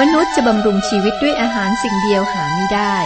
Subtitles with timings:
[0.00, 2.96] มนุษย์จะบำรุงชีวิตด้วยอาหารสิ่งเดียวหาไม่ได้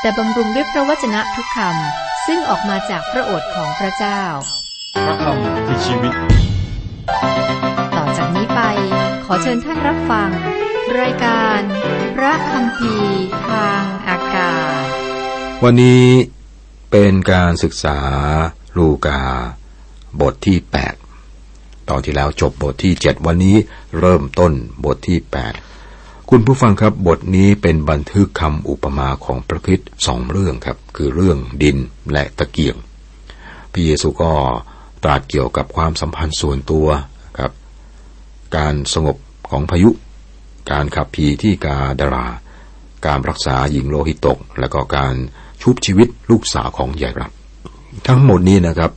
[0.00, 4.22] แต่บำรุงด้วยพระวจนะทุกคำซึ่งออกมาจากพระโอษฐ์ของพระเจ้า
[5.04, 6.14] พระคำคือชีวิต
[7.96, 8.60] ต่อจากนี้ไป
[9.24, 10.30] ขอเชิญท่านรับฟัง
[11.00, 11.60] รายการ
[12.16, 14.84] พระคำพีร์ทางอากาศ
[15.64, 16.06] วันนี้
[16.90, 17.98] เป็นการศึกษา
[18.76, 19.22] ลูกา
[20.20, 20.58] บทที่
[21.24, 23.56] 8 ตอนที่แล้วจบบทที่ 7 วันนี้
[23.98, 24.52] เริ่มต้น
[24.84, 25.73] บทที่ 8
[26.30, 31.78] คุณผู้ฟังครับบทนี้เป็นบันทึกคำอุปมาของพระคริสต์สองเรื่องครับ คือเรื่องดิน
[32.12, 32.76] และตะเกียง
[33.72, 34.32] พระเยซูก็
[35.04, 36.86] ตรัสเกี่ยวกับความสัมพันธ์ส่วนตัว
[37.38, 37.52] ครับ
[38.56, 39.16] การสงบ
[39.50, 39.90] ของพายุ
[40.70, 42.26] การขับผีที่กาดารา
[43.06, 45.14] การรักษาหญิงโลหิตตก และก็การ
[45.62, 47.32] ชุบชีวิตลูกสาวของยายรับ
[48.06, 48.92] ทั้งหมดนี้นะครับ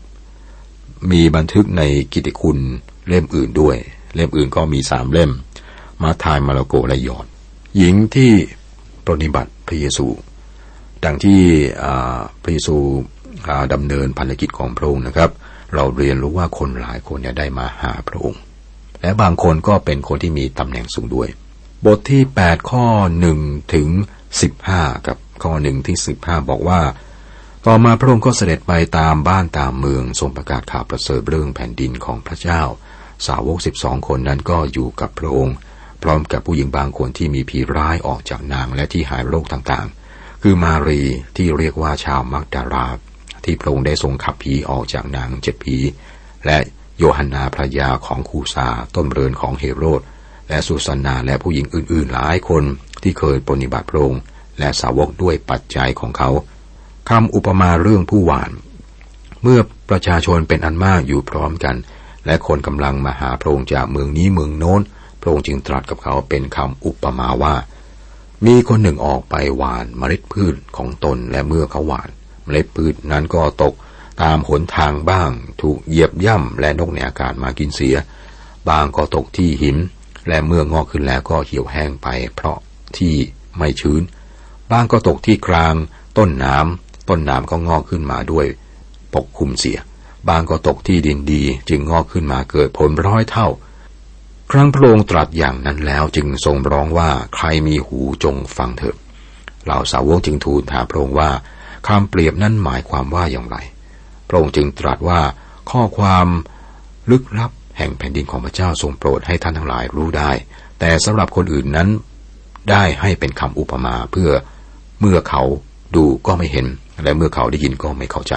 [1.11, 1.83] มีบันทึกใน
[2.13, 2.57] กิตติคุณ
[3.07, 3.77] เล่มอื่นด้วย
[4.15, 5.31] เล่มอื่นก็มีสามเล่ม
[6.03, 7.25] มาทายมาระโกและยอด
[7.77, 8.33] หญิงที่
[9.07, 10.07] ปฏิบัติพระเยซู
[11.03, 11.41] ดังที่
[12.41, 12.77] พระเยซู
[13.73, 15.31] ดำเนินภารกิจของพระองค์นะครับ
[15.73, 18.41] เราเรียนรู้ว่าคนหลายคนเนี่ยได้มาหาพระองค์
[19.01, 21.29] และบางคนก็เป็นคนที่มีตำแหน่งสูงด้วย
[21.85, 22.85] บทที่ 8 ข้อ
[23.31, 23.87] 1 ถึง
[24.47, 26.81] 15กับข้อ1ถึง15 บอกว่า
[27.65, 32.61] ต่อมาพระองค์ก็เสด็จไปตามบ้านตามเมืองทรงประกาศข่าวประเสริฐเรื่องแผ่นดินของพระเจ้า
[33.27, 35.55] สาวก 12 คนนั้นก็อยู่กับพระองค์
[36.03, 41.01] พร้อมกับผู้หญิงบางคนที่มีผีร้ายออกจากนางและที่หายโรคต่างๆ คือมารี
[41.37, 42.87] ที่เรียกว่าชาวมักดารา
[43.45, 45.77] ที่พระองค์ได้ทรงขับผีออกจากนางเจ็ดผี
[46.45, 46.57] และ
[46.97, 50.01] โยฮันนาภรยาของคูซาต้นเรือนของเฮโรด
[50.49, 52.63] และสุสันนาและผู้หญิงอื่นๆหลายคน
[53.03, 54.21] ที่เคยปฏิบัติพระองค์
[54.59, 56.29] และสาวกด้วยปัจจัยของเขา
[57.09, 58.51] คำอุปมาเรื่องผู้หวาน
[59.41, 59.59] เมื่อ
[59.89, 61.75] ประชาชนเป็นอันมากอยู่พร้อมกัน
[62.25, 64.81] และคนกำลังมาหาพระองค์จากเมืองนี้เมืองโน้น
[65.21, 67.55] พระองค์จึงตรัสกับเขาเป็นคำอุปมาว่า
[68.45, 72.09] มีคนหนึ่งออกไปหวานเมล็ดพืชของตนและเมื่อเขาหวาน
[72.43, 73.73] เมล็ดพืชนั้นก็ตก
[74.21, 75.31] ตามหนทางบ้าง
[75.61, 77.95] ถูกเหยียบย่ำและนกในอากาศมากินเสีย
[78.69, 79.77] บางก็ตกที่หิน
[80.27, 82.57] และเมื่องอกขึ้นแล้วก็เหี่ยวแห้งไป เพราะ
[82.97, 83.15] ที่
[83.57, 84.01] ไม่ชื้น
[84.71, 85.75] บางก็ตกที่กลาง
[86.17, 88.45] ต้นน้ำต้นน้ำก็งอกขึ้นมาด้วย
[89.13, 89.79] ปกคลุมเสีย
[90.29, 93.47] บางก็ตกที่ดินดี จึงงอกขึ้นมาเกิดผลร้อยเท่า
[94.51, 98.95] ครั้งพระองค์ตรัสอย่างนั้นแล้วจึงทรงร้องว่าใครมีหูจงฟังเถิด
[99.63, 101.29] เหล่าสาวกจึงทูลถามพระองค์ว่า
[101.87, 103.57] คำเปรียบนั้นหมายความว่าอย่างไร
[104.27, 105.19] พระองค์จึงตรัสว่า
[105.71, 106.27] ข้อความ
[107.11, 110.31] ลึกลับแห่งแผ่นดินของพระเจ้าทรงโปรดให้ท่านทั้งหลายรู้ได้
[110.79, 111.89] แต่สำหรับคนอื่นนั้น
[112.71, 114.29] ได้ให้เป็นคำอุปมาเพื่อ
[114.99, 115.43] เมื่อเขา
[115.95, 116.67] ดูก็ไม่เห็น
[117.03, 118.33] และเมื่อเขาได้ยินก็ไม่เข้าใจ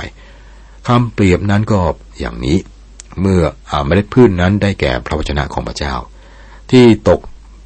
[0.89, 1.81] คำเปรียบนั้นก็
[2.21, 2.59] อย่างนี้
[3.21, 5.95] เมื่ออเมล็ดพืชนนั้นได้แก่พระวจนะของพระเจ้า
[6.71, 7.21] ที่ตก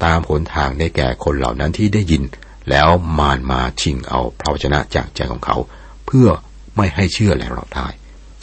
[0.05, 2.23] ตามหนทางได้แก่คนเหล่านั้นที่ได้ยิน
[2.69, 2.89] แล้ว
[3.19, 5.57] มารมาชิงเอาพระวจนะจากใจของเขา
[6.05, 6.27] เพื่อ
[6.75, 7.87] ไม่ให้เชื่อและรับได้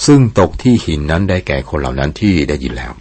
[0.07, 2.93] ซึ่งตกที่หินนั้นได้แก่คนเหล่านั้นที่ได้ยินแล้ว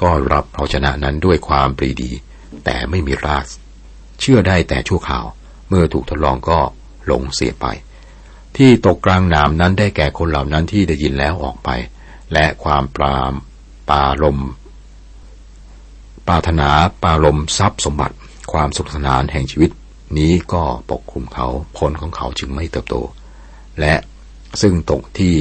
[0.00, 2.10] ก็รับพระวจนะนั้นด้วยความปรีดี
[2.64, 3.44] แต่ไม่มีราก
[4.20, 5.24] เชื่อได้แต่ชั่วข่าว
[5.68, 6.58] เมื่อถูกทดลองก็
[7.06, 7.66] หลงเสียไป
[8.56, 11.70] ที่ตกกลางหนามนั้นได้แก่คนเหล่านั้นที่ได้ยินแล้วออกไป
[12.34, 13.32] และความปราม
[13.90, 14.40] ปาลม
[16.26, 16.68] ปรารถนา
[17.02, 18.16] ปารมทรัพย์สมบัติ
[18.52, 19.70] ความสุขสนานแห่งชีวิต
[20.18, 21.46] นี้ก็ปกคลุมเขา
[21.78, 22.96] ผลของเขาจึงไม่เติบโต
[23.80, 23.94] และ
[24.60, 25.34] ซึ่งตกที่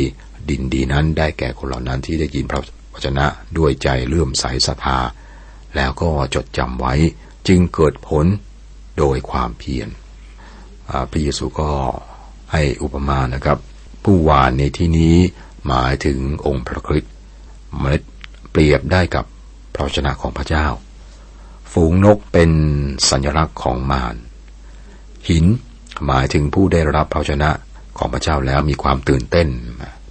[0.49, 2.61] ดินดีนั้นได้แก่คนเหล่านั้นที่ได้ยินพระ
[2.93, 3.25] วจนะ
[3.57, 4.99] ด้วยใจเลื่อมใสศรัทธา
[5.75, 6.93] แล้วก็จดจำไว้
[7.47, 8.25] จึงเกิดผล
[8.97, 9.89] โดยความเพียร
[11.11, 11.69] พระเยซูก็
[12.51, 13.57] ให้อุปมานะครับ
[14.03, 15.15] ผู้หวานในที่นี้
[15.68, 17.13] หมายถึงองค์พระคริสต์
[17.79, 18.03] เมล็ด
[18.51, 19.25] เปรียบได้กับ
[19.74, 20.68] พระวจนะของพระเจ้า
[21.72, 22.51] ฝูงนกเป็น
[23.09, 24.16] สัญลักษณ์ของมาร
[25.29, 25.46] หิน
[26.06, 27.50] หมายถึงผู้ได้รับพระวจนะ
[27.97, 29.47] ของพระเจ้าแล้วมีความตื่นเต้น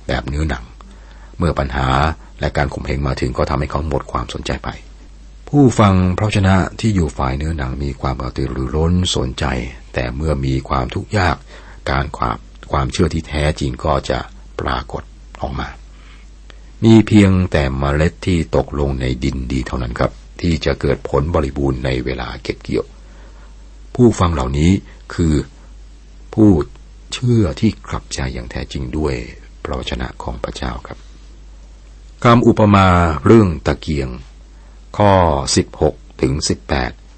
[0.07, 0.65] แบบเนื้อหนัง
[1.39, 1.89] เมื่อปัญหา
[2.41, 4.69] และการข่มเหงมาถึงก็ทำให้เขาหมดความสนใจไป
[5.49, 9.45] ผู้ฟังพระวจนะที่อยู่ฝ่ายเนื้อหนังมีความกระตือรือร้นสนใจ
[9.95, 11.37] แต่เมื่อมีความทุกข์ยาก
[11.91, 12.37] การความ
[12.73, 14.19] ความเชื่อที่แท้จริงก็จะ
[14.61, 15.03] ปรากฏ
[15.43, 15.69] ออกมา
[16.85, 22.87] มีเพียงแต่เมล็ดที่ตกลงในดินดีเท่านั้นครับ ที่จะเกิดผลบริบูรณ์ในเวลาเก็บเกี่ยว
[23.95, 24.71] ผู้ฟังเหล่านี้
[25.15, 25.35] คือ
[26.35, 26.51] ผู้
[27.13, 29.15] เชื่อที่กลับใจอย่างแท้จริงด้วย
[29.63, 30.99] พระวจนะของพระเจ้าครับ
[32.25, 32.87] คำอุปมา
[33.27, 34.09] เรื่องตะเกียง
[34.99, 35.13] ข้อ
[35.67, 36.33] 16 ถึง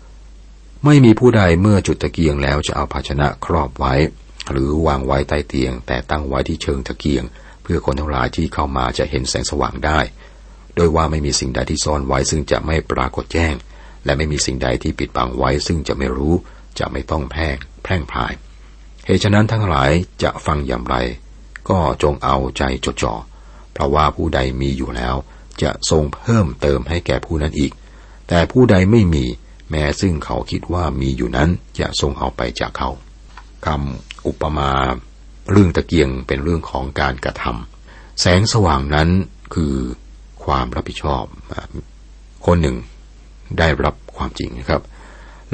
[0.00, 3.94] 18 ไม่มีผู้ใดเมื่อจุดตะเกียงแล้วจะเอาภาชนะครอบไว้
[4.50, 7.24] หรือวางไว้ใต้เตียง แต่ตั้งไว้ที่เชิงตะเกียง
[7.64, 10.00] เพื่อคนทั้งหลายที่เข้ามาจะเห็นแสงสว่างได้
[10.76, 13.54] โดยว่าไม่มีสิ่งใดที่ซ่อนไว้ซึ่งจะไม่ปรากฏแจ้ง
[14.04, 16.34] และไม่มีสิ่งใดที่ปิดบังไว้ซึ่งจะไม่รู้
[16.78, 18.32] จะไม่ต้องแพร่งแพร่งพาย
[19.06, 19.90] เหตุฉะนั้นทั้งหลาย
[20.22, 20.96] จะฟังอย่างไร
[21.68, 23.14] ก็จงเอาใจจดจ่อ
[23.72, 25.14] เพราะว่าผู้ใดมีอยู่แล้ว
[25.62, 27.72] จะทรงเพิ่มเติมให้แก่ผู้นั้นอีก
[28.28, 29.24] แต่ผู้ใดไม่มี
[29.70, 31.48] แม้ซึ่งเขาคิดว่ามีอยู่นั้น
[31.80, 32.90] จะทรงเอาไปจากเขา
[33.66, 34.70] คำอุปมา
[35.50, 39.08] เรื่องตะเกียงเป็นเรื่องของการกระทำแสงสว่างนั้น
[39.54, 39.74] คือ
[40.44, 41.24] ความรับผิดชอบ
[42.46, 42.76] คนหนึ่ง
[43.58, 44.82] ได้รับความจริงนะครับ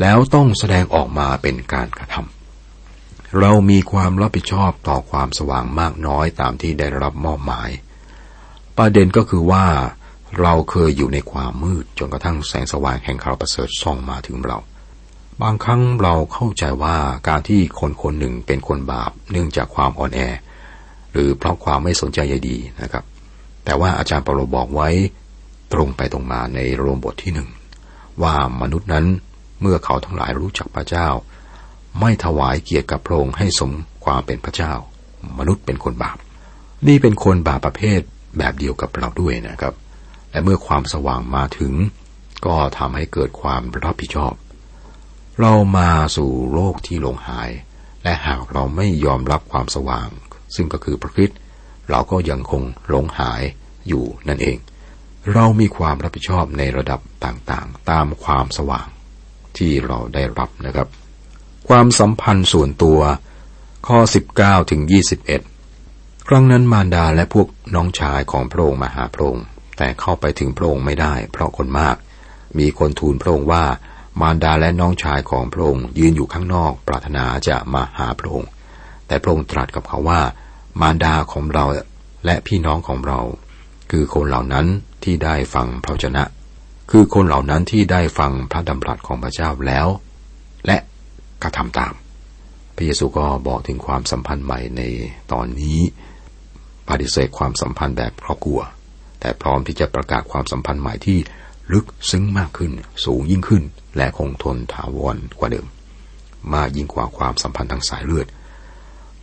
[0.00, 7.70] แล้วต้องแสดงออกมาเป็นการกระทำเรามีความรับผิดชอบต่อความสว่างมากน้อยตามที่ได้รับมอบหมาย
[8.78, 9.64] ประเด็นก็คือว่า
[10.40, 14.58] เราเคยอยู่ในความมืดจนกระทั่งแสงสว่างแห่งข่าวประเสริฐส่องมาถึงเรา
[15.42, 16.96] บางครั้งเราเข้าใจว่า
[17.28, 20.20] การที่คนคนหนึ่งเป็นคนบาปเนื่องจากความอ่อนแอ
[21.12, 23.04] หรือเพราะความไม่สนใจใยดีนะครับ
[23.64, 24.88] แต่ว่าอาจารย์เปโลบอกไว้
[25.72, 27.48] ตรงไปตรงมาในโรมบทที่หนึ่ง
[28.22, 29.06] ว่ามนุษย์นั้น
[29.60, 31.08] เมื่อเขาทั้งหลายรู้จักพระเจ้า
[32.00, 33.70] ไม่ถวายเกียรติกับพระองค์ให้สม
[34.04, 34.72] ความเป็นพระเจ้า
[35.38, 36.18] มนุษย์เป็นคนบาป
[36.86, 38.00] นี่เป็นคนบาปประเภท
[38.38, 39.74] แบบเดียวกับเราด้วยนะครับ
[40.30, 41.72] และเมื่อความสว่างมาถึง
[42.46, 44.32] ก็ทำให้เกิดความรับผิดชอบ
[45.40, 47.50] เรามาสู่โลกที่หลงหาย
[48.02, 50.08] และหากเราไม่ยอมรับความสว่าง
[50.54, 51.30] ซึ่งก็คือพระคิด
[51.88, 53.42] เราก็ยังคงหลงหาย
[53.88, 54.58] อยู่นั่นเอง
[55.32, 58.88] เรามีความรับผิดชอบในระดับต่างๆ ตามความสว่าง
[59.56, 60.88] ที่เราได้รับนะครับ
[61.68, 63.00] ความสัมพันธ์ส่วนตัว
[63.86, 63.98] ข้อ
[64.36, 64.82] 19ถึง
[65.58, 69.44] 21 ครั้งนั้นมารดาและพวกน้องชายของพระองค์มาหาพระองค์
[69.78, 71.96] แต่เข้าไปถึงพระองค์ไม่ได้ เพราะคนมาก
[72.58, 73.64] มีคนทูลพระองค์ว่า
[74.20, 78.50] มารดาและน้องชายของพระองค์ยืนอยู่ข้างนอกปรารถนาจะมาหาพระองค์
[79.06, 80.20] แต่พระองค์ตรัสกับเขาว่า
[80.80, 81.64] มารดาของเรา
[82.24, 83.20] และพี่น้องของเรา
[83.90, 84.66] คือคนเหล่านั้น
[85.04, 86.24] ที่ได้ฟังพระชนะ
[86.90, 89.88] คือคนเหล่านั้นที่ได้ฟังพระดำรัสของพระเจ้าแล้ว
[90.66, 90.76] และ
[91.42, 91.92] กระทำตาม
[92.76, 94.82] พระเยซูก็บอกถึงความสัมพันธ์ใหม่ใน
[95.32, 95.80] ตอนนี้
[96.88, 98.60] ปฏิเสธความสัมพันธ์แบบครอบครัว
[99.20, 101.18] แต่พร้อมที่จะประกาศความสัมพันธ์ใหม่ที่
[101.72, 102.72] ลึกซึ้งมากขึ้น
[103.04, 103.62] สูงยิ่งขึ้น
[103.96, 105.66] และคงทนถาวรกว่าเดิม
[106.54, 108.26] มากยิ่งกว่าความสัมพันธ์ทางสายเลือด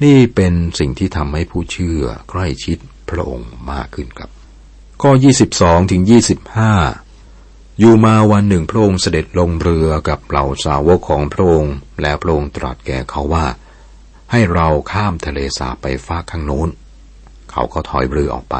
[0.04, 2.78] นี่เป็นสิ่งที่ทำให้ผู้เชื่อใกล้ชิด
[3.10, 4.30] พระองค์มากขึ้นครับ
[5.02, 5.12] ข้อ
[5.52, 6.02] 22 ถึง
[6.92, 13.48] 25 อยู่มาวันหนึ่งพระองค์เสด็จลงเรือกับเหล่าสาวกของพระองค์ และพระองค์ตรัสแก่เขาว่า
[14.32, 16.70] ให้เราข้ามทะเลสาบไปฟากข้างโน้น
[17.52, 18.56] เขาก็ถอยเรือออกไป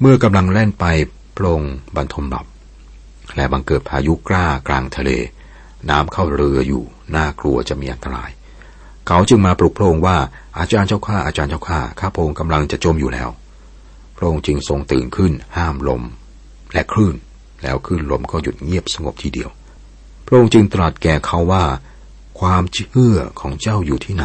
[0.00, 0.86] เมื่อกำลังแล่นไป
[1.34, 2.46] โปรงค์บรรทมหลับ
[3.36, 5.10] และบังเกิดพายุกล้ากลางทะเล
[5.90, 6.82] น้ำเข้าเรืออยู่
[7.14, 8.30] น่ากลัวจะมีอันตราย
[9.06, 10.16] เขาจึงมาปลุกพระองค์ว่า
[10.58, 13.28] อาจารย์เจ้าข้าอาจารย์เจ้าข้าข้าพระองค์กำลังจะจมอยู่แล้ว
[14.16, 16.02] พระองค์จึงทรงตื่นขึ้นห้ามลม
[16.72, 17.16] และคลื่น
[17.62, 19.50] แล้วคลื่นลมก็หยุดเงียบสงบทีเดียว
[20.26, 21.64] พระองค์จึงตรัสแก่เขาว่า
[22.40, 24.24] ความเชื่อของเจ้าอยู่ที่ไหน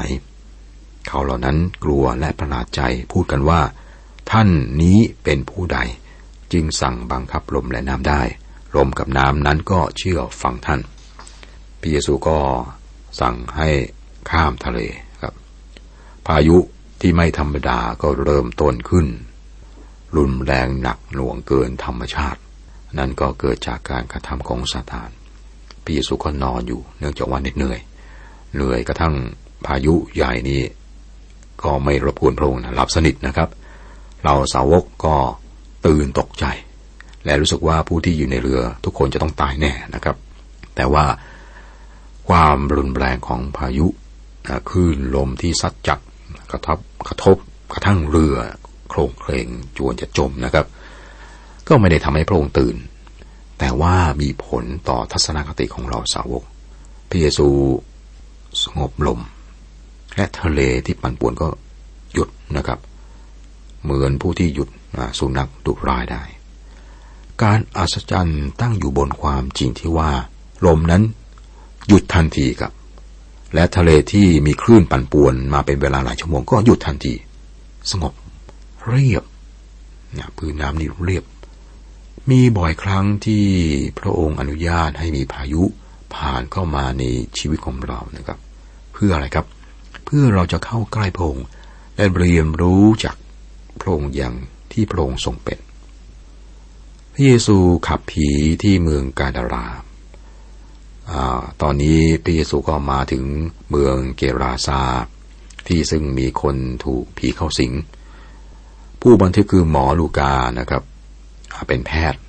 [1.07, 2.81] เขาเหล่านั้นกลัวและประหลาดใจ
[3.11, 3.61] พูดกันว่า
[4.31, 4.49] ท่าน
[4.81, 5.79] นี้เป็นผู้ใด
[6.53, 8.21] จึงสั่งบังคับลมและน้ำได้
[8.75, 10.81] ลมกับน้ำนั้นก็เชื่อฟังท่าน
[11.79, 12.37] พระเยซูก็
[13.19, 13.69] สั่งให้
[14.29, 14.79] ข้ามทะเล
[15.21, 15.33] ครับ
[16.25, 16.57] พายุ
[17.01, 19.07] ที่ไม่ธรรมดาก็เริ่มต้นขึ้น
[20.17, 22.39] รุนแรงหนักหน่วงเกินธรรมชาติ
[22.97, 25.09] นั่นก็เกิดจากการกระทำของซาตาน
[25.83, 27.79] พระเยซูก็นอนอยู่เนื่องจากว่าเหนื่อย
[28.55, 29.13] เหนื่อยกระทั่ง
[29.65, 30.61] พายุใหญ่นี้
[31.63, 33.49] ก็ไม่รบกวนพระองค์หลับสนิทนะครับ
[34.23, 35.15] เราสาวกก็
[35.87, 36.45] ตื่นตกใจ
[37.25, 40.15] และรู้สึกว่าผู้ที่อยู่ในเรือทุกคนจะต้องตายแน่นะครับ
[40.75, 41.05] แต่ว่า
[42.29, 43.87] ความรุนแรงของพายุ
[44.69, 45.99] คลื่นลมที่ซัดจับ
[46.51, 47.37] กระทบกระทบ
[47.73, 48.35] กระทั่งเรือ
[48.89, 50.65] โครงเคลงจวนจะจมนะครับ
[51.67, 52.75] ก็ไม่ได้ทำให้พระองค์ตื่น
[53.59, 56.43] แต่ว่ามีผลต่อทัศนคติของเราสาวก
[57.09, 57.47] พระเยซู
[58.63, 59.19] สงบลม
[60.15, 61.47] และทะเลที่ปั่นป่วนก็
[62.13, 62.79] หยุดนะครับ
[63.83, 64.69] เหมือนผู้ที่หยุด
[65.19, 66.23] สุนัขดุร้ายได้
[67.43, 70.11] การอัศจรรย์ตั้งอยู่บนความจริงที่ว่า
[70.65, 71.03] ลมนั้น
[71.87, 72.71] หยุดทันทีครับ
[73.53, 77.13] และทะเลที่มีคลื่นปั่นป่วนมาเป็นเวลาหลายชั่วโมงก็หยุดทันที
[77.91, 78.13] สงบ
[78.87, 79.23] เรียบ
[80.17, 81.23] นะพื้นน้ำนี่เรียบ
[82.29, 83.45] มีบ่อยครั้งที่
[83.99, 85.63] พระองค์อนุญาตให้มีพายุ
[86.15, 87.03] ผ่านเข้ามาใน
[87.37, 88.39] ชีวิตของเรานะครับ
[88.93, 89.45] เพื่ออะไรครับ
[90.05, 91.45] เพื่อเราจะเข้าใกล้พระองค์
[91.95, 93.15] และเรียนรู้จาก
[93.81, 94.33] พระองค์อย่าง
[94.71, 95.59] ที่พระองค์ทรงเป็น
[97.17, 97.57] พระเยซู
[97.87, 98.27] ขับผี
[98.63, 99.67] ที่เมืองกาดารา
[101.61, 103.23] ตอนนี้พระเยซูก็มาถึง
[103.69, 104.81] เมืองเกราซา
[105.67, 106.55] ที่ซึ่งมีคน
[106.85, 107.71] ถูกผีเข้าสิง
[109.01, 110.83] ผู้บันทึกคือหมอลูกานะครับ
[111.67, 112.21] เป็นแพทย์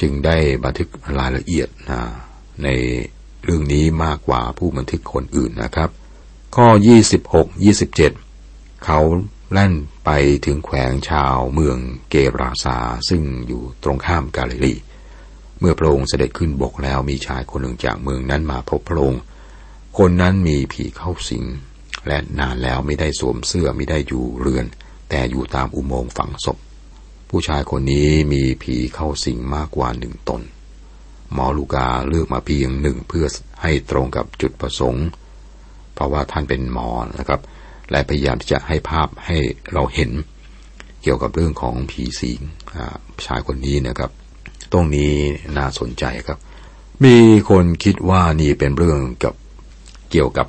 [0.00, 1.68] จึงได้บันทึกรายละเอียด
[2.62, 2.68] ใน
[3.44, 5.90] เรื่องนี้มากกว่าผู้บันทึกคนอื่นนะครับ
[6.56, 6.66] ข้อ
[7.32, 9.00] 26 27 เขา
[9.56, 10.10] แล่นไป
[10.46, 11.78] ถึงแขวงชาวเมือง
[12.10, 14.74] เกราซาซึ่งอยู่ตรงข้ามกาลิลี
[15.60, 19.22] เมื่อพระองค์เสด็จขึ้นบกแล้วมีชายคนหนึ่งจากเมืองนั้นมาพบพระองค์
[19.98, 21.44] คนนั้นมีผีเข้าสิง
[22.06, 24.66] และนานแล้วไม่ได้สวมเสื้อไม่ได้อยู่เรือน
[25.10, 26.58] แต่อยู่ตามอุโมงค์ฝังศพ
[27.30, 30.42] ผู้ชายคนนี้มีผีเข้าสิงมากกว่าหนึ่งตน
[31.32, 33.26] หมอลูกาเลือกมาเพียงหนึ่งเพื่อ
[33.62, 35.06] ให้ตรงกับจุดประสงค์
[35.94, 37.40] เพราะว่าท่านเป็นหมอนะครับ
[37.90, 39.36] และพยายามที่จะให้ภาพให้
[39.72, 40.10] เราเห็น
[41.02, 42.40] เกี่ยวกับเรื่องของผีสิง
[43.26, 44.10] ชายคนนี้นะครับ
[44.72, 45.12] ตรงนี้
[45.56, 46.38] น่าสนใจครับ
[47.04, 47.16] มี
[47.50, 49.34] คนคิดว่านี่เป็นเรื่องกับ
[50.10, 50.46] เกี่ยวกับ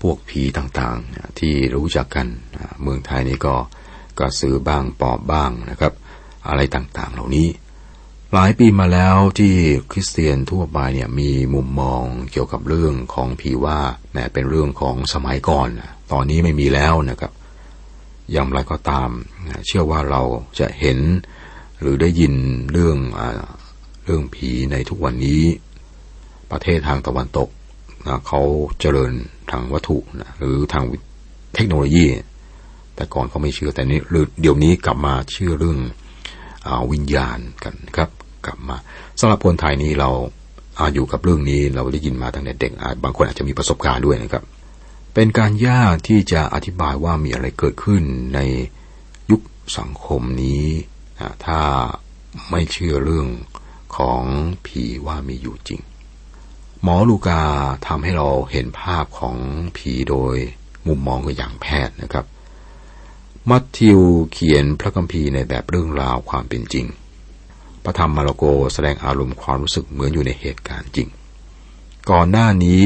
[0.00, 2.26] พวกผีต่างๆที่รู้จักกัน
[2.82, 3.54] เมืองไทยนี่ก็
[4.18, 5.92] กระสือบ้างปอบบ้างนะครับ
[6.48, 7.48] อะไรต่างๆ เหล่านี้
[8.32, 9.54] หลายปีมาแล้วที่
[9.90, 13.80] คริสเตียนทั่วไปเนี่ยมีมุมมองเกี่ยวกับเรื่องของผีว่า
[14.12, 15.68] แม้เป็นเรื่องของสมัยก่อน
[16.12, 17.32] ตอนนี้ไม่มีแล้วนะครับ
[18.32, 19.08] อย่างไรก็ตาม
[19.66, 20.22] เชื่อว่าเรา
[20.58, 20.98] จะเห็น
[21.80, 22.34] หรือได้ยิน
[22.72, 23.20] เรื่องอ
[24.04, 25.42] เรื่องผีในทุกวันนี้
[26.50, 27.48] ประเทศทางตะวันตก
[28.06, 28.40] นะเขา
[28.80, 29.12] เจริญ
[29.50, 30.84] ทางวัตถุนะหรือทาง
[31.54, 32.04] เทคโนโลยี
[32.96, 35.78] แต่ก่อนเขาไม่เชื่อแต่นี้หรือเดี๋ยวนี้กลับมาเชื่อเรื่อง
[36.66, 38.10] อวิญญาณกันครับ
[38.46, 38.76] กลับมา
[39.20, 40.10] สำหรับคนไทยนี้เรา
[40.78, 42.72] อาอยู่กับเรื่องนี้เราได้ยินมาตั้งแต่เด็ก
[43.04, 44.44] บางคนอาจจะมีประสบการณ์ด้วยนะครับ
[45.14, 48.02] เป็นการยากที่จะอธิบายว่ามีอะไรเกิดขึ้น
[48.34, 48.40] ใน
[49.30, 49.40] ยุค
[49.78, 50.64] สังคมนี้
[51.46, 51.60] ถ้า
[52.50, 53.28] ไม่เชื่อเรื่อง
[53.96, 54.22] ของ
[54.66, 55.82] ผีว่ามีอยู่จริง
[56.82, 57.42] หมอลูกา
[57.86, 59.36] ทำให้เราเห็นภาพของ
[59.76, 60.36] ผีโดย
[60.86, 62.26] มุมมองก็อย่างแพทย์นะครับ
[63.50, 64.00] มัทธิว
[64.32, 66.86] เขียนพระคัมภีร์ในแบบเรื่องราวความเป็นจริง
[67.84, 68.44] พระธรรมมาระโก
[68.74, 71.08] แสดงอารมณ์ความรู้สึกเหมือนอยู่ในเหตุการณ์จริง
[72.10, 72.82] ก่อนหน้านี้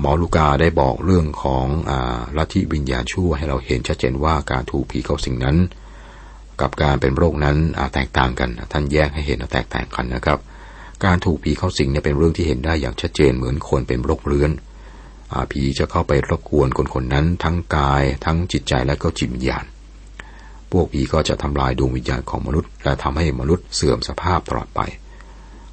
[0.00, 1.92] หมอลูกาได้บอกเรื่องของอ
[2.36, 5.56] ลัทธิวิญญาณชั่วให้เราเห็นชัดเจนว่าการถูกผีเข้าสิ่งนั้น
[6.60, 7.56] กับการเป็นโรคนั้น
[7.94, 10.38] แตกต่างกัน ท่านแยกให้เห็นแตกต่างกันนะครับ
[11.04, 14.50] การถูกผีเข้าสิงเนี่ยเป็นเรื่องที่เห็นได้อย่างชัดเจนเหมือนคนเป็นโรคเรื้อน
[15.50, 19.64] ผีจะเข้าไปรบกวนคนคนนั้น ทั้งกาย ทั้งจิตใจและก็จิตวิญญาณ
[20.70, 24.80] พวกผีก็จะทำลายดวงวิญญาณของมนุษย์ และทำให้มนุษย์เสื่อมสภาพตลอดไป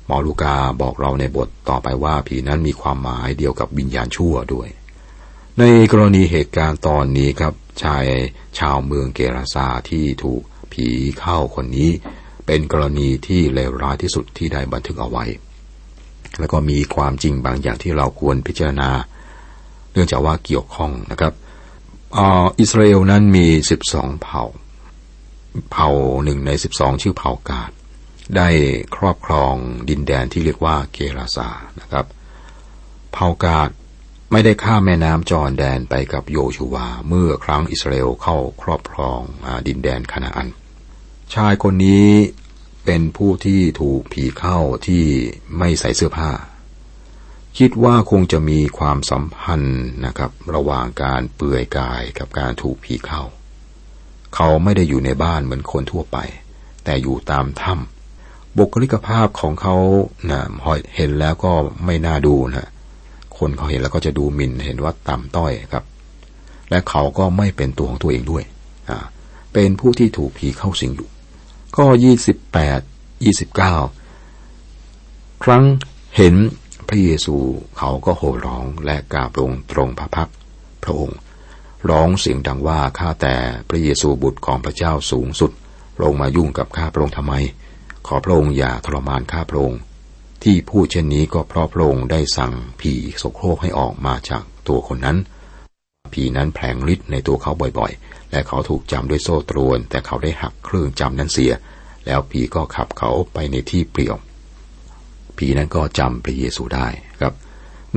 [0.05, 4.69] หมอลูกาบอกเราในบทต่อไปว่าผีนั้นมีความหมายเดียวกับวิญญาณชั่วด้วย
[5.59, 7.53] ในกรณีเหตุการณ์ตอนนี้ครับ
[7.83, 8.05] ชาย
[8.59, 10.41] ชาวเมืองเกราซาที่ถูก
[10.73, 10.87] ผี
[11.19, 11.89] เข้าคนนี้
[12.45, 15.25] เป็นกรณีที่เลวร้ายที่สุดที่ได้บันทึกเอาไว้
[16.39, 18.89] แล้วก็มีความจริงบางอย่างที่เราควรพิจารณา
[19.91, 21.33] เนื่องจากว่าเกี่ยวข้องนะครับ
[22.59, 24.43] อิสราเอลนั้นมีสิบสองเผ่า
[25.71, 25.89] เผ่า
[26.23, 27.71] หนึ่งในสิบสองชื่อเผ่ากาด
[28.37, 28.49] ได้
[28.95, 29.53] ครอบครอง
[29.89, 32.05] ดินแดนที่เรียกว่าเกราซานะครับ
[33.11, 33.69] เผ่ากาด
[34.31, 40.47] ไม่ได้ข้ามแม่น้ำจอร์แดนไปกับโยชูวาเมื่อครั้งอิสราเอลเข้าครอบครองอดินแดนคณาอัน
[41.33, 42.09] ชายคนนี้
[42.85, 44.57] เป็นผู้ที่ถูกผีเข้า
[44.87, 45.05] ที่
[45.57, 46.31] ไม่ใส่เสื้อผ้า
[47.57, 53.23] คิดว่าคงจะมีความสัมพันธ์นะครับ ระหว่างการเปื่อยกายกับการถูกผีเข้า
[54.35, 56.17] เขาไม่ได้อยู่ในบ้านเหมือนคนทั่วไป
[56.83, 58.00] แต่อยู่ตามถ้ำ
[58.57, 59.75] บุคลิกภาพของเขา
[60.31, 60.41] นะ
[60.95, 61.53] เห็นแล้วก็
[61.85, 62.67] ไม่น่าดูนะ
[63.37, 65.83] คนเขาเห็นแล้วก็จะดูหมิ่นเห็นว่าต่ำต้อยครับ
[66.69, 68.43] และเขาก็ไม่เป็นตัวของตัวเองด้วย
[68.89, 68.97] อ่า
[69.53, 71.09] เป็นผู้ที่ถูกผีเข้าสิงอยู่
[71.75, 72.79] ข้อยี่สิบแปด
[73.23, 73.75] ยี่สิบเก้า
[75.43, 75.63] ครั้ง
[76.17, 76.35] เห็น
[76.87, 77.35] พระเยซู
[77.77, 80.29] เขาก็โห่ร้องและกราบลงตรงพระพัก
[80.83, 81.17] พระองค์
[81.89, 83.35] ร้องเสียงดังว่าข้าแต่
[83.69, 85.51] พระเยซูบุตรของพระเจ้าสูงสุด
[86.03, 87.33] ลงมายุ่งกับข้าพระองค์ทำไม
[88.07, 89.81] ขอพระองค์อย่าทรมานข้าพระองค์
[90.43, 95.17] ที่พูดเช่นนี้ก็เพราะพระองค์ได้สั่งผีโสโครกให้ออกมาจากตัวคนนั้น
[96.13, 101.53] ผีนั้นแผลงฤทธิ์ในตัวเขาบ่อยๆ และเขาถูกจำด้วยโซ่ตรวน แต่เขาได้หักเครื่องจำนั้นเสีย
[102.05, 104.17] แล้วผีก็ขับเขาไปในที่เปลี่ยว
[105.37, 106.87] ผีนั้นก็จำพระเยซูได้
[107.19, 107.33] ครับ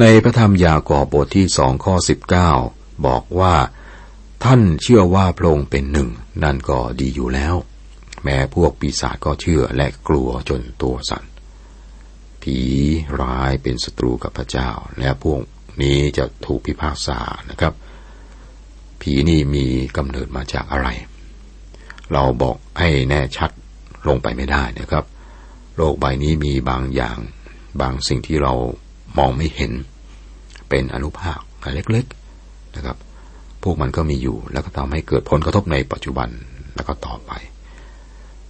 [0.00, 2.50] ในพระธรรมยากอบบทที่สองข้อสิบเก้า
[3.06, 3.54] บอกว่า
[4.44, 6.08] ท่านเชื่อว่าพระองค์เป็นหนึ่ง
[6.42, 7.54] นั่นก็ดีอยู่แล้ว
[8.24, 11.24] แม้พวกปีศาจก็เชื่อและกลัวจนตัวสัน่น
[12.42, 12.58] ผี
[13.20, 15.40] ร้ายเป็นศัตรูกับพระเจ้า และพวก
[15.82, 17.74] นี้จะถูกพิพากษานะครับ
[19.00, 19.66] ผีนี่มี
[19.96, 20.88] กำเนิดมาจากอะไร
[22.12, 23.50] เราบอกให้แน่ชัด
[24.08, 25.04] ลงไปไม่ได้นะครับ
[25.76, 27.18] โลกใบนี้มีบางอย่าง
[27.80, 28.52] บางสิ่งที่เรา
[29.18, 29.72] มองไม่เห็น
[30.68, 31.40] เป็นอนุภาค
[31.74, 32.96] เล็กๆนะครับ
[33.62, 36.28] พวกมันก็มีอยู่แล้วก็ทำให้เกิดผลกระทบในปัจจุบัน
[36.74, 37.32] แล้วก็ต่อไป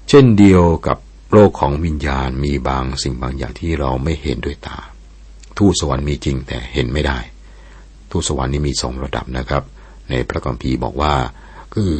[0.09, 0.99] เช่นเดียวกับ
[1.33, 4.79] โลกของวิญญาณมีบางสิ่งบางอย่างที่เราไม่เห็นด้วยตา
[5.59, 7.19] ทูตสวรรค์มีจริงแต่เห็นไม่ได้
[8.11, 9.63] ทูตสวรรค์นี่มีสองระดับนะครับ
[10.11, 11.15] ในพระคัมภีร์บอกว่า
[11.75, 11.93] คือ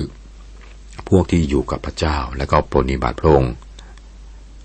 [1.09, 3.55] พวกที่อยู่กับพระเจ้า แล้วก็ปฏิบัติพระองค์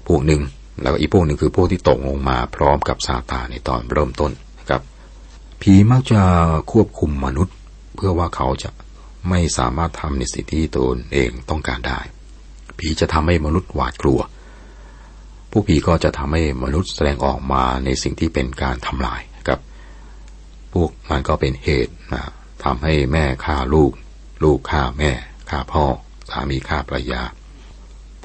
[0.07, 0.41] พวกหนึ่ง
[0.81, 4.81] แล้วก็อีกพวกหนึ่งคือพวกที่ตกลงมาพร้อมกับซาตานในตอนเริ่มต้นนะครับ
[5.61, 6.21] ผีมักจะ
[6.71, 7.55] ควบคุมมนุษย์
[7.95, 8.69] เพื่อว่าเขาจะ
[9.29, 11.99] ไม่สามารถทำในสิ่งที่ตนเองต้องการได้
[12.79, 14.19] ผีจะทำให้มนุษย์หวาดกลัว
[15.51, 19.59] ผู้ผีก็จะทำให้มนุษย์แสดงออกมาในสิ่งที่เป็นการทำลายครับ
[20.73, 22.23] พวกมันก็เป็นเหตุนะ
[22.63, 23.91] ทำให้แม่ฆ่าลูก
[24.43, 25.11] ลูกฆ่าแม่
[25.49, 25.85] ฆ่าพ่อ
[26.29, 27.23] สามีฆ่าภรรยา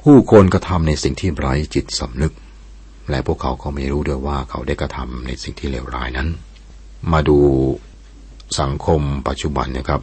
[0.01, 2.33] ผู้คนกระทำในสิ่งที่ไร้จิตสำนึก
[3.09, 6.29] และพวกเขาก็ไม่รู้ด้วยว่าเขาได้กระทำในสิ่งที่เลวร้ายนั้น
[7.11, 7.37] มาดู
[8.59, 10.01] สังคมปัจจุบันนะครับ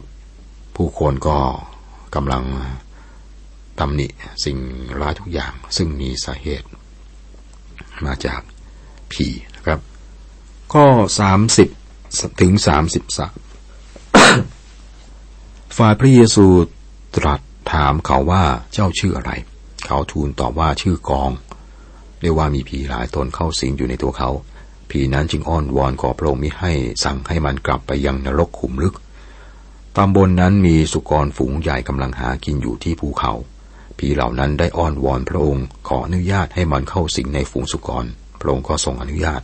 [0.75, 1.37] ผู้คนก็
[2.15, 2.43] กำลัง
[3.79, 4.07] ตำหนิ
[4.43, 4.57] สิ่ง
[4.99, 6.67] ร้ายทุกอย่างซึ่งมีสาเหตุ
[8.05, 8.41] มาจาก
[9.11, 9.79] ผีนะครับ
[10.73, 10.85] ก็
[11.19, 11.69] สามสิบ
[12.41, 13.35] ถึงสามสิบสาม
[15.77, 16.45] ฝ่ายพระเยซู
[17.15, 19.31] ตรัสถามเขาว่าเจ้าชื่ออะไร
[19.85, 21.31] เขาทูลตอบว่าชื่อกอง
[22.21, 24.29] เรียกว่ามีผีหลายตนเข้าสิงอยู่ในตัวเขา
[24.89, 28.95] ผีนั้นจึงอ้อนวอนขอพระองค์มิให้สั่งให้มันกลับไปยังนรกขุมลึก
[29.95, 33.33] ตามบนนั้นมีสุกรฝูงใหญ่กำลังหากินอยู่ที่ภูเขา
[33.97, 38.05] ผีเหล่านั้นได้อ้อนวอนพระองค์ขออนุญาตให้มันเข้าสิงในฝูงสุกร
[38.41, 39.41] พระองค์ก็ทรงอนุญาต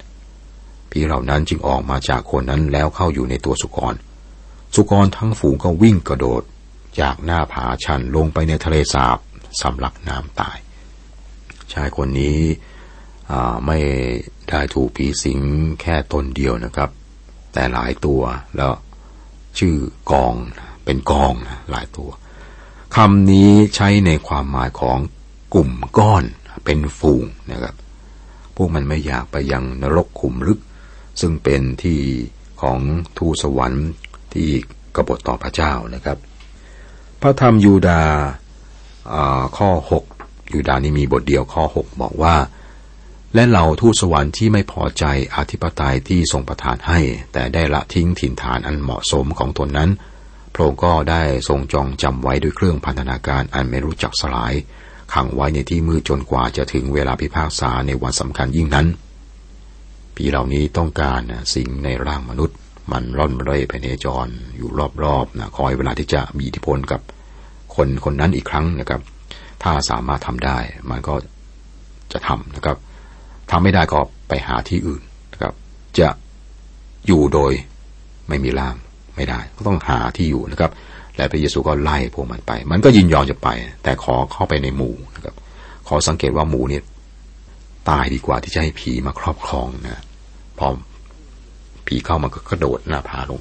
[0.91, 3.95] ผีเหล่านั้นจึงออกมาจากคนนั้นแล้วเข้าอยู่ในตัวสุกร
[4.75, 6.41] สุกรทั้งฝูงก็วิ่งกระโดด
[7.01, 9.17] จากหน้าผาชันลงไปในทะเลสาบ
[9.61, 10.57] สำลักน้ำตาย
[11.73, 12.39] ชายคนนี้
[13.65, 13.77] ไม่
[14.49, 15.39] ได้ถูกผีสิง
[15.81, 16.89] แค่ตนเดียวนะครับ
[17.53, 18.21] แต่หลายตัว
[18.55, 18.73] แล้ว
[19.59, 19.75] ชื่อ
[20.11, 20.33] กอง
[20.85, 21.33] เป็นกอง
[21.69, 22.09] หลายตัว
[22.95, 24.97] คำนี้ใช้ในความหมายของ
[25.53, 26.23] กลุ่มก้อน
[26.65, 27.75] เป็นฝูงนะครับ
[28.55, 30.59] พวกมันไม่อยากไปยังนรกขุมลึก
[31.21, 31.99] ซึ่งเป็นที่
[32.61, 32.79] ของ
[33.17, 33.87] ทูตสวรรค์
[34.33, 34.49] ที่
[34.95, 36.17] กบฏต่อพระเจ้านะครับ
[37.21, 38.01] พระธรรมยูดา
[39.57, 39.69] ข้อ
[40.11, 42.35] 6 ยูดานี่มีบทเดียวข้อ 6 บอกว่า
[43.35, 46.99] และเหล่าทูตสวรรค์ที่ไม่พอใจอธิปไตยที่ทรงประทานให้
[47.33, 49.89] แต่ได้ละทิ้งถิ่นฐานอันเหมาะสมของตนนั้น
[50.53, 54.53] พระองค์ก็ได้ทรงจองจำไว้ด้วยเครื่องพันธนาการอันไม่รู้จักสลาย
[55.13, 58.87] ขังไว้ในที่มืดจนกว่าจะถึงเวลาพิพากษาในวันสำคัญยิ่งนั้น
[60.15, 61.21] ผีเหล่านี้ต้องการ
[61.55, 62.57] สิ่งในร่างมนุษย์
[62.91, 64.69] มันร่อนเร่ไปในจรอยู่
[65.03, 67.01] รอบๆนะคอยเวลาที่จะมีอิทธิพลกับ
[67.75, 69.01] คนคนนั้นอีกครั้งนะครับ
[69.63, 70.57] ถ้าสามารถทำได้
[70.89, 71.15] มันก็
[72.13, 72.77] จะทำนะครับ
[73.51, 75.01] ทำไม่ได้ก็ไปหาที่อื่น
[75.33, 75.53] นะครับ
[75.99, 76.09] จะ
[77.07, 77.51] อยู่โดย
[78.27, 78.75] ไม่มีร่าง
[79.15, 80.71] ไม่ได้ ก็ต้องหาที่อยู่นะครับ
[81.15, 83.49] และพระเยซูก็ไล่พวกมันไป มันก็ยินยอมจะไป
[83.83, 85.35] แต่ขอเข้าไปในหมู่นะครับ
[85.87, 86.79] ขอสังเกตว่าหมูเนี้
[87.89, 90.01] ตายดีกว่าที่จะให้ผีมาครอบครองนะ
[90.59, 90.67] พอ
[91.87, 93.39] ผีเข้ามันก็กระโดดหน้าผาลง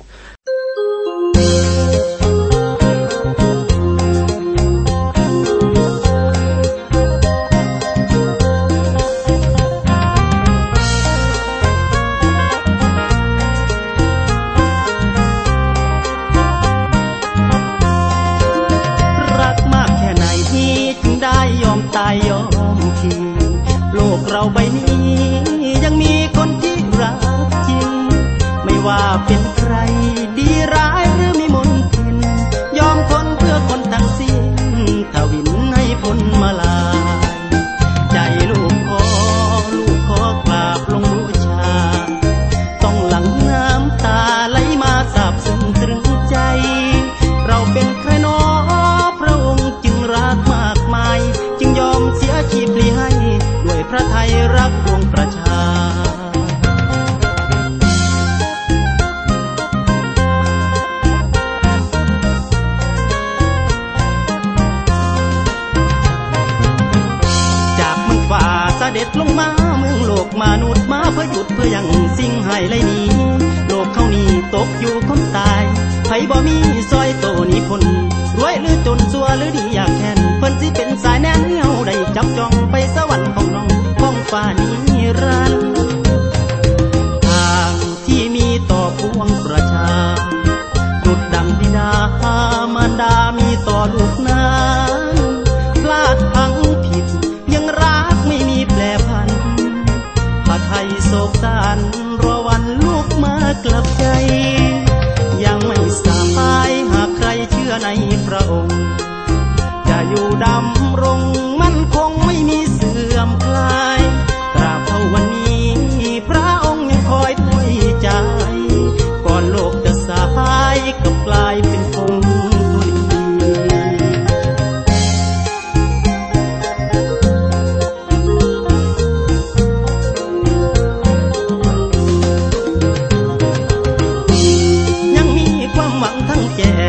[72.28, 73.08] งหายไรนี้
[73.66, 75.62] โลกเขานี้ตกอยู่คนตาย
[76.06, 76.56] ไผบ่มี
[76.90, 77.82] ซอยโตนี้พน
[78.38, 83.68] รวยหรือจนสัวหรือดีอยากแค้นเพิ่นสิเป็นสายแน่นเฮาได้จับจองไปสวรรค์ของน้อง
[84.00, 85.24] ของฟ้านี้ไร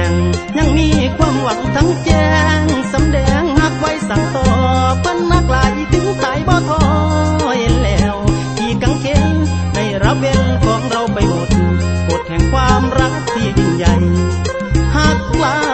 [0.10, 0.12] ง
[0.58, 2.28] ยังมีความหวังทั้งแจ้
[2.60, 2.62] ง
[2.93, 4.47] สำแดงหักไว้สั่งต่อ
[5.02, 6.82] เพิ่นมากหลายถึงสายบ่ทอ
[7.58, 8.15] เห็นแล้ว
[8.58, 9.36] ที่กังเขน
[9.75, 11.49] ในรับเวรของเราไปหมด
[12.08, 13.95] กดแห่งความรักที่ยิ่งใหญ่
[14.95, 15.69] หักลา